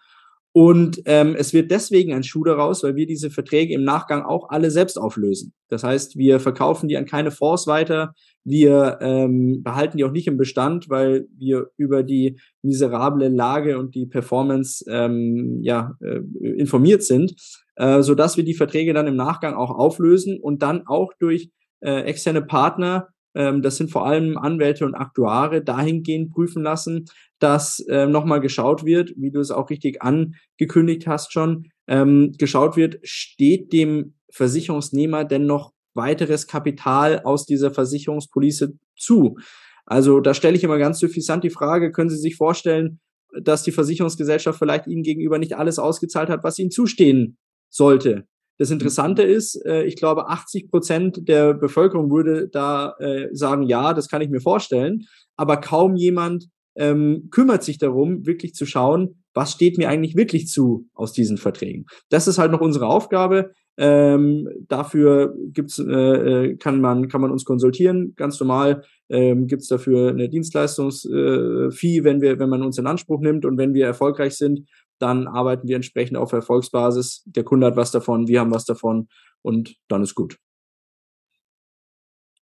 [0.55, 4.51] Und ähm, es wird deswegen ein Schuh daraus, weil wir diese Verträge im Nachgang auch
[4.51, 5.55] alle selbst auflösen.
[5.69, 10.27] Das heißt, wir verkaufen die an keine Fonds weiter, wir ähm, behalten die auch nicht
[10.27, 17.03] im Bestand, weil wir über die miserable Lage und die Performance ähm, ja, äh, informiert
[17.03, 17.35] sind,
[17.77, 22.03] äh, sodass wir die Verträge dann im Nachgang auch auflösen und dann auch durch äh,
[22.03, 27.07] externe Partner ähm, das sind vor allem Anwälte und Aktuare, dahingehend prüfen lassen,
[27.43, 32.77] dass äh, nochmal geschaut wird, wie du es auch richtig angekündigt hast schon, ähm, geschaut
[32.77, 39.37] wird, steht dem Versicherungsnehmer denn noch weiteres Kapital aus dieser Versicherungspolice zu?
[39.85, 43.01] Also da stelle ich immer ganz suffisant die Frage, können Sie sich vorstellen,
[43.43, 47.39] dass die Versicherungsgesellschaft vielleicht Ihnen gegenüber nicht alles ausgezahlt hat, was Ihnen zustehen
[47.71, 48.27] sollte?
[48.59, 53.95] Das Interessante ist, äh, ich glaube, 80 Prozent der Bevölkerung würde da äh, sagen, ja,
[53.95, 59.17] das kann ich mir vorstellen, aber kaum jemand ähm, kümmert sich darum, wirklich zu schauen,
[59.35, 61.87] was steht mir eigentlich wirklich zu aus diesen Verträgen.
[62.09, 63.53] Das ist halt noch unsere Aufgabe.
[63.79, 68.85] Ähm, dafür gibt's, äh, äh kann man kann man uns konsultieren, ganz normal.
[69.09, 73.47] Ähm, Gibt es dafür eine Dienstleistungsfee, äh, wenn wir wenn man uns in Anspruch nimmt
[73.47, 77.23] und wenn wir erfolgreich sind, dann arbeiten wir entsprechend auf Erfolgsbasis.
[77.25, 79.09] Der Kunde hat was davon, wir haben was davon
[79.41, 80.39] und dann ist gut.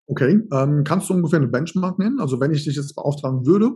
[0.10, 2.22] Okay, ähm, kannst du ungefähr eine Benchmark nennen?
[2.22, 3.76] Also wenn ich dich jetzt beauftragen würde,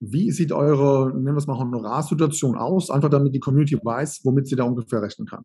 [0.00, 2.90] wie sieht eure, nennen wir es mal, Honorarsituation aus?
[2.90, 5.44] Einfach damit die Community weiß, womit sie da ungefähr rechnen kann.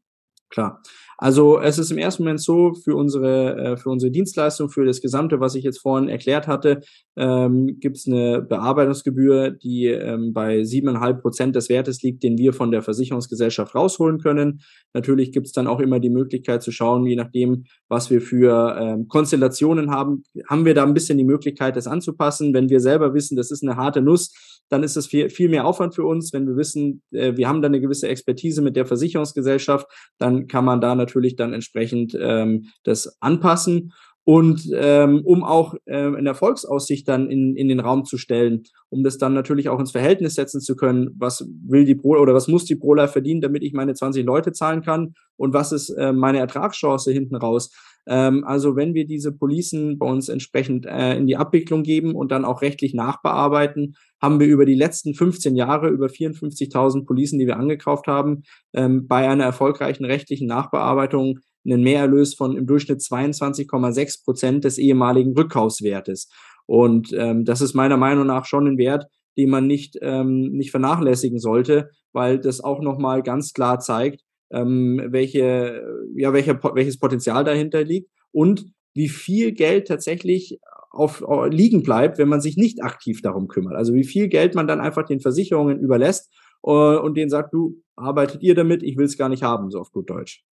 [0.51, 0.81] Klar.
[1.17, 5.01] Also es ist im ersten Moment so, für unsere, äh, für unsere Dienstleistung, für das
[5.01, 6.81] Gesamte, was ich jetzt vorhin erklärt hatte,
[7.15, 12.53] ähm, gibt es eine Bearbeitungsgebühr, die ähm, bei siebeneinhalb Prozent des Wertes liegt, den wir
[12.53, 14.61] von der Versicherungsgesellschaft rausholen können.
[14.93, 18.75] Natürlich gibt es dann auch immer die Möglichkeit zu schauen, je nachdem, was wir für
[18.79, 22.53] ähm, Konstellationen haben, haben wir da ein bisschen die Möglichkeit, das anzupassen.
[22.55, 24.33] Wenn wir selber wissen, das ist eine harte Nuss,
[24.71, 26.31] dann ist es viel, viel mehr Aufwand für uns.
[26.31, 29.85] Wenn wir wissen, äh, wir haben da eine gewisse Expertise mit der Versicherungsgesellschaft,
[30.17, 33.91] dann kann man da natürlich dann entsprechend ähm, das anpassen.
[34.23, 39.03] Und ähm, um auch ähm, in Erfolgsaussicht dann in, in den Raum zu stellen, um
[39.03, 42.47] das dann natürlich auch ins Verhältnis setzen zu können, was will die Pro oder was
[42.47, 46.13] muss die ProLife verdienen, damit ich meine 20 Leute zahlen kann und was ist äh,
[46.13, 47.71] meine Ertragschance hinten raus.
[48.07, 52.31] Ähm, also wenn wir diese Policen bei uns entsprechend äh, in die Abwicklung geben und
[52.31, 57.47] dann auch rechtlich nachbearbeiten, haben wir über die letzten 15 Jahre über 54.000 Policen, die
[57.47, 64.23] wir angekauft haben, ähm, bei einer erfolgreichen rechtlichen Nachbearbeitung einen Mehrerlös von im Durchschnitt 22,6
[64.23, 66.29] Prozent des ehemaligen Rückkaufswertes.
[66.65, 69.05] Und ähm, das ist meiner Meinung nach schon ein Wert,
[69.37, 74.21] den man nicht, ähm, nicht vernachlässigen sollte, weil das auch nochmal ganz klar zeigt,
[74.51, 75.83] ähm, welche,
[76.15, 82.17] ja, welcher, welches Potenzial dahinter liegt und wie viel Geld tatsächlich auf, auf, liegen bleibt,
[82.17, 83.75] wenn man sich nicht aktiv darum kümmert.
[83.75, 86.31] Also wie viel Geld man dann einfach den Versicherungen überlässt
[86.63, 89.79] äh, und denen sagt, du arbeitet ihr damit, ich will es gar nicht haben, so
[89.79, 90.43] auf gut Deutsch.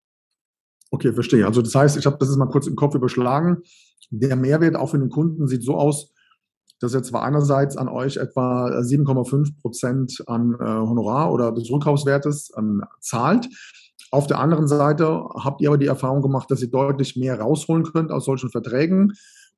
[0.90, 1.46] Okay, verstehe.
[1.46, 3.58] Also das heißt, ich habe das ist mal kurz im Kopf überschlagen.
[4.10, 6.12] Der Mehrwert auch für den Kunden sieht so aus,
[6.80, 12.52] dass er zwar einerseits an euch etwa 7,5 Prozent an äh, Honorar oder des Rückkaufswertes
[12.56, 13.48] ähm, zahlt.
[14.10, 17.84] Auf der anderen Seite habt ihr aber die Erfahrung gemacht, dass ihr deutlich mehr rausholen
[17.84, 19.12] könnt aus solchen Verträgen.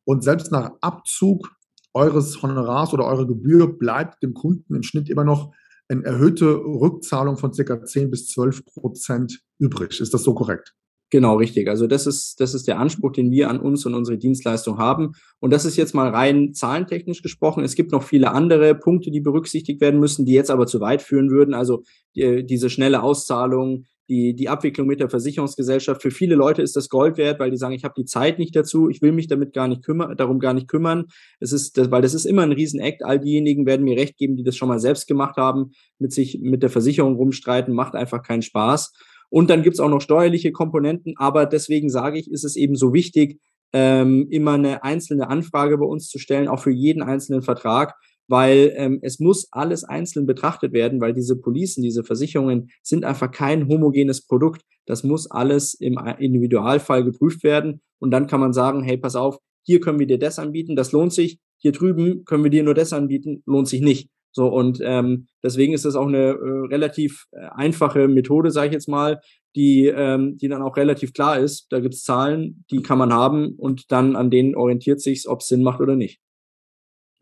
[0.04, 1.50] Und selbst nach Abzug
[1.94, 5.52] eures Honorars oder eurer Gebühr bleibt dem Kunden im Schnitt immer noch
[5.88, 7.84] eine erhöhte Rückzahlung von ca.
[7.84, 10.00] 10 bis 12 Prozent übrig.
[10.00, 10.74] Ist das so korrekt?
[11.10, 11.68] Genau, richtig.
[11.68, 15.12] Also das ist, das ist der Anspruch, den wir an uns und unsere Dienstleistung haben.
[15.40, 17.64] Und das ist jetzt mal rein zahlentechnisch gesprochen.
[17.64, 21.02] Es gibt noch viele andere Punkte, die berücksichtigt werden müssen, die jetzt aber zu weit
[21.02, 21.52] führen würden.
[21.52, 21.82] Also
[22.14, 26.00] die, diese schnelle Auszahlung, die, die Abwicklung mit der Versicherungsgesellschaft.
[26.00, 28.54] Für viele Leute ist das Gold wert, weil die sagen, ich habe die Zeit nicht
[28.54, 31.06] dazu, ich will mich damit gar nicht kümmern, darum gar nicht kümmern.
[31.40, 33.04] Es ist, das, weil das ist immer ein Riesenakt.
[33.04, 36.40] All diejenigen werden mir recht geben, die das schon mal selbst gemacht haben, mit sich
[36.40, 38.92] mit der Versicherung rumstreiten, macht einfach keinen Spaß.
[39.30, 42.92] Und dann gibt's auch noch steuerliche Komponenten, aber deswegen sage ich, ist es eben so
[42.92, 43.40] wichtig,
[43.72, 47.94] ähm, immer eine einzelne Anfrage bei uns zu stellen, auch für jeden einzelnen Vertrag,
[48.26, 53.30] weil ähm, es muss alles einzeln betrachtet werden, weil diese Policen, diese Versicherungen sind einfach
[53.30, 54.62] kein homogenes Produkt.
[54.86, 59.38] Das muss alles im Individualfall geprüft werden und dann kann man sagen, hey, pass auf,
[59.62, 62.74] hier können wir dir das anbieten, das lohnt sich, hier drüben können wir dir nur
[62.74, 64.08] das anbieten, lohnt sich nicht.
[64.32, 68.72] So, und ähm, deswegen ist das auch eine äh, relativ äh, einfache Methode, sage ich
[68.72, 69.20] jetzt mal,
[69.56, 71.66] die, ähm, die dann auch relativ klar ist.
[71.70, 75.48] Da gibt's Zahlen, die kann man haben und dann an denen orientiert sich, ob es
[75.48, 76.20] Sinn macht oder nicht.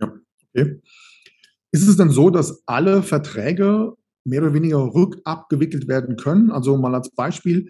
[0.01, 0.12] Ja,
[0.55, 0.81] okay.
[1.73, 3.94] Ist es denn so, dass alle Verträge
[4.25, 6.51] mehr oder weniger rückabgewickelt werden können?
[6.51, 7.68] Also mal als Beispiel,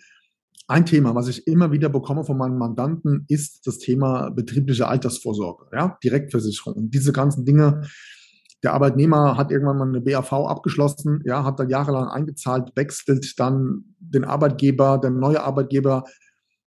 [0.68, 5.66] ein Thema, was ich immer wieder bekomme von meinen Mandanten, ist das Thema betriebliche Altersvorsorge,
[5.72, 6.74] ja, Direktversicherung.
[6.74, 7.88] Und diese ganzen Dinge,
[8.62, 13.84] der Arbeitnehmer hat irgendwann mal eine BAV abgeschlossen, ja, hat da jahrelang eingezahlt, wechselt dann
[13.98, 16.04] den Arbeitgeber, der neue Arbeitgeber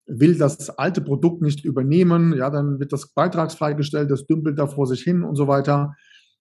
[0.07, 4.67] will das alte Produkt nicht übernehmen, ja, dann wird das beitragsfrei gestellt, das dümpelt da
[4.67, 5.93] vor sich hin und so weiter.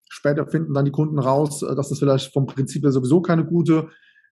[0.08, 3.88] Später finden dann die Kunden raus, dass das vielleicht vom Prinzip her sowieso keine gute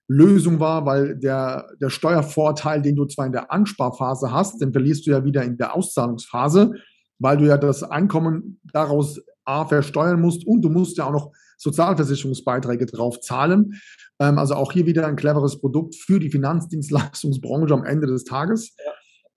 [0.09, 5.05] Lösung war, weil der, der Steuervorteil, den du zwar in der Ansparphase hast, den verlierst
[5.05, 6.73] du ja wieder in der Auszahlungsphase,
[7.19, 11.31] weil du ja das Einkommen daraus A, versteuern musst und du musst ja auch noch
[11.57, 13.79] Sozialversicherungsbeiträge drauf zahlen.
[14.19, 18.75] Ähm, also auch hier wieder ein cleveres Produkt für die Finanzdienstleistungsbranche am Ende des Tages.
[18.77, 18.91] Ja.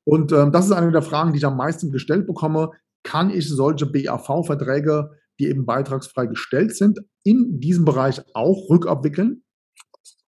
[0.04, 2.70] Und ähm, das ist eine der Fragen, die ich am meisten gestellt bekomme.
[3.04, 9.42] Kann ich solche BAV-Verträge, die eben beitragsfrei gestellt sind, in diesem Bereich auch rückabwickeln?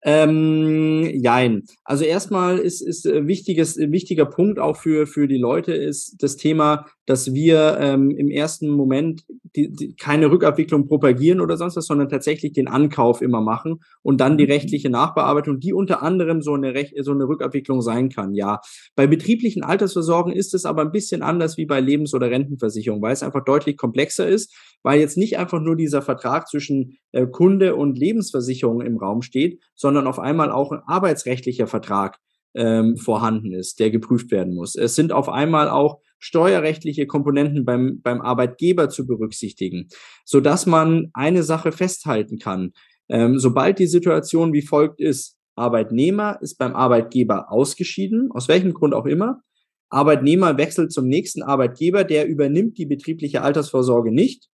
[0.02, 1.64] Ähm, jein.
[1.84, 6.36] Also erstmal ist, ist äh, wichtiges, wichtiger Punkt auch für, für die Leute ist das
[6.36, 9.24] Thema, dass wir ähm, im ersten Moment
[9.56, 14.20] die, die, keine Rückabwicklung propagieren oder sonst was, sondern tatsächlich den Ankauf immer machen und
[14.20, 14.52] dann die mhm.
[14.52, 18.34] rechtliche Nachbearbeitung, die unter anderem so eine, Rech so eine Rückabwicklung sein kann.
[18.34, 18.60] Ja,
[18.94, 23.14] bei betrieblichen Altersversorgen ist es aber ein bisschen anders wie bei Lebens- oder Rentenversicherung, weil
[23.14, 27.74] es einfach deutlich komplexer ist, weil jetzt nicht einfach nur dieser Vertrag zwischen äh, Kunde
[27.74, 32.18] und Lebensversicherung im Raum steht, sondern auf einmal auch ein arbeitsrechtlicher Vertrag
[32.54, 34.74] ähm, vorhanden ist, der geprüft werden muss.
[34.74, 39.88] Es sind auf einmal auch steuerrechtliche Komponenten beim, beim Arbeitgeber zu berücksichtigen,
[40.24, 42.72] so dass man eine Sache festhalten kann.
[43.08, 48.94] Ähm, sobald die Situation wie folgt ist, Arbeitnehmer ist beim Arbeitgeber ausgeschieden, aus welchem Grund
[48.94, 49.42] auch immer.
[49.90, 54.48] Arbeitnehmer wechselt zum nächsten Arbeitgeber, der übernimmt die betriebliche Altersvorsorge nicht.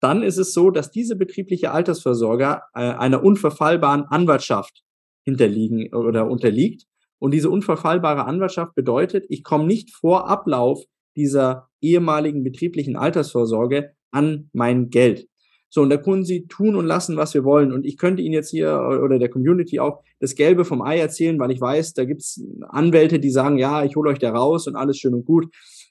[0.00, 4.82] Dann ist es so, dass diese betriebliche Altersvorsorge äh, einer unverfallbaren Anwartschaft
[5.24, 6.86] hinterliegen oder unterliegt.
[7.20, 10.82] Und diese unverfallbare Anwartschaft bedeutet, ich komme nicht vor Ablauf
[11.14, 15.28] dieser ehemaligen betrieblichen Altersvorsorge an mein Geld.
[15.72, 17.72] So, und da können Sie tun und lassen, was wir wollen.
[17.72, 21.38] Und ich könnte Ihnen jetzt hier oder der Community auch das Gelbe vom Ei erzählen,
[21.38, 24.74] weil ich weiß, da gibt's Anwälte, die sagen, ja, ich hole euch da raus und
[24.74, 25.46] alles schön und gut.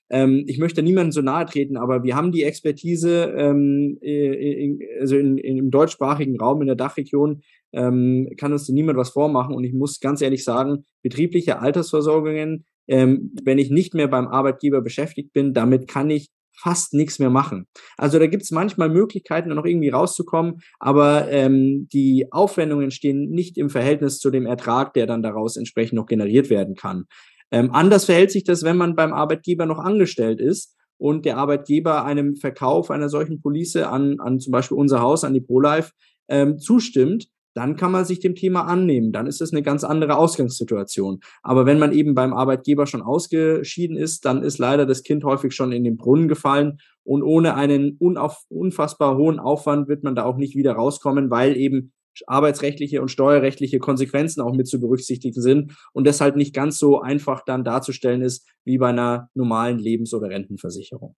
[0.10, 5.18] Ähm, ich möchte niemandem so nahe treten, aber wir haben die Expertise, ähm, in, also
[5.18, 7.42] in, in, im deutschsprachigen Raum, in der Dachregion,
[7.72, 9.56] ähm, kann uns niemand was vormachen.
[9.56, 14.82] Und ich muss ganz ehrlich sagen, betriebliche Altersversorgungen, ähm, wenn ich nicht mehr beim Arbeitgeber
[14.82, 16.30] beschäftigt bin, damit kann ich
[16.60, 17.68] fast nichts mehr machen.
[17.98, 23.58] Also da gibt es manchmal Möglichkeiten, noch irgendwie rauszukommen, aber ähm, die Aufwendungen stehen nicht
[23.58, 27.06] im Verhältnis zu dem Ertrag, der dann daraus entsprechend noch generiert werden kann.
[27.52, 32.06] Ähm, anders verhält sich das, wenn man beim Arbeitgeber noch angestellt ist und der Arbeitgeber
[32.06, 35.92] einem Verkauf einer solchen Police an, an zum Beispiel unser Haus, an die ProLife,
[36.28, 37.30] ähm, zustimmt
[37.60, 39.12] dann kann man sich dem Thema annehmen.
[39.12, 41.20] Dann ist es eine ganz andere Ausgangssituation.
[41.42, 45.54] Aber wenn man eben beim Arbeitgeber schon ausgeschieden ist, dann ist leider das Kind häufig
[45.54, 50.24] schon in den Brunnen gefallen und ohne einen unauf, unfassbar hohen Aufwand wird man da
[50.24, 51.92] auch nicht wieder rauskommen, weil eben
[52.28, 57.44] arbeitsrechtliche und steuerrechtliche Konsequenzen auch mit zu berücksichtigen sind und deshalb nicht ganz so einfach
[57.46, 61.16] dann darzustellen ist wie bei einer normalen Lebens- oder Rentenversicherung.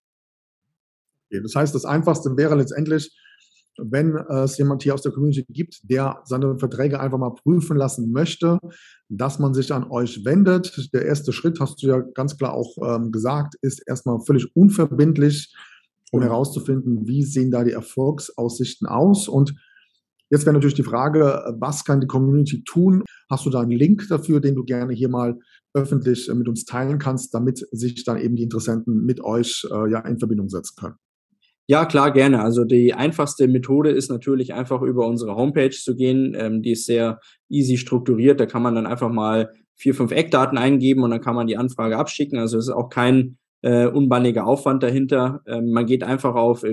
[1.29, 3.15] Das heißt, das Einfachste wäre letztendlich,
[3.77, 8.11] wenn es jemand hier aus der Community gibt, der seine Verträge einfach mal prüfen lassen
[8.11, 8.59] möchte,
[9.07, 10.89] dass man sich an euch wendet.
[10.93, 15.55] Der erste Schritt, hast du ja ganz klar auch ähm, gesagt, ist erstmal völlig unverbindlich,
[16.11, 19.29] um herauszufinden, wie sehen da die Erfolgsaussichten aus.
[19.29, 19.55] Und
[20.31, 23.03] jetzt wäre natürlich die Frage, was kann die Community tun?
[23.29, 25.37] Hast du da einen Link dafür, den du gerne hier mal
[25.73, 29.99] öffentlich mit uns teilen kannst, damit sich dann eben die Interessenten mit euch äh, ja
[29.99, 30.95] in Verbindung setzen können?
[31.67, 32.41] Ja, klar, gerne.
[32.41, 36.35] Also die einfachste Methode ist natürlich einfach über unsere Homepage zu gehen.
[36.37, 37.19] Ähm, die ist sehr
[37.49, 38.39] easy strukturiert.
[38.39, 41.57] Da kann man dann einfach mal vier, fünf Eckdaten eingeben und dann kann man die
[41.57, 42.37] Anfrage abschicken.
[42.39, 45.41] Also es ist auch kein äh, unbanniger Aufwand dahinter.
[45.47, 46.63] Ähm, man geht einfach auf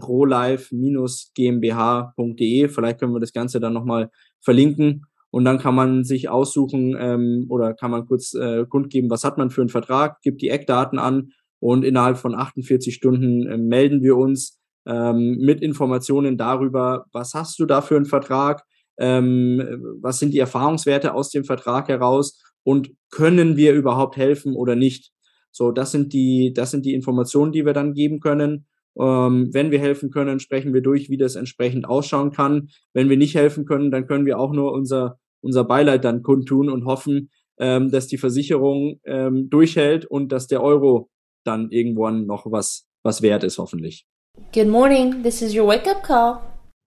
[0.00, 2.68] www.prolife-gmbh.de.
[2.68, 5.06] Vielleicht können wir das Ganze dann nochmal verlinken.
[5.30, 9.38] Und dann kann man sich aussuchen ähm, oder kann man kurz äh, kundgeben, was hat
[9.38, 11.30] man für einen Vertrag, gibt die Eckdaten an
[11.60, 17.60] und innerhalb von 48 Stunden äh, melden wir uns ähm, mit Informationen darüber, was hast
[17.60, 18.64] du da für einen Vertrag,
[18.98, 19.62] ähm,
[20.00, 25.12] was sind die Erfahrungswerte aus dem Vertrag heraus und können wir überhaupt helfen oder nicht.
[25.52, 28.66] So, das sind die, das sind die Informationen, die wir dann geben können.
[28.98, 32.68] Ähm, wenn wir helfen können, sprechen wir durch, wie das entsprechend ausschauen kann.
[32.92, 36.68] Wenn wir nicht helfen können, dann können wir auch nur unser, unser Beileid dann kundtun
[36.68, 41.10] und hoffen, ähm, dass die Versicherung ähm, durchhält und dass der Euro
[41.44, 44.06] dann irgendwann noch was, was wert ist, hoffentlich.
[44.54, 46.40] Good morning, this is your wake-up call.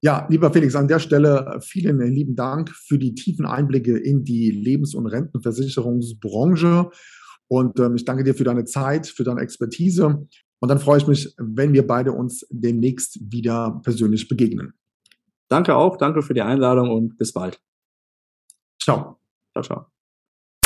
[0.04, 4.52] Ja, lieber Felix, an der Stelle vielen lieben Dank für die tiefen Einblicke in die
[4.52, 6.90] Lebens- und Rentenversicherungsbranche.
[7.48, 10.28] Und ähm, ich danke dir für deine Zeit, für deine Expertise.
[10.64, 14.74] Und dann freue ich mich, wenn wir beide uns demnächst wieder persönlich begegnen.
[15.50, 17.62] Danke auch, danke für die Einladung und bis bald.
[18.82, 19.20] Ciao.
[19.52, 19.93] Ciao, ciao.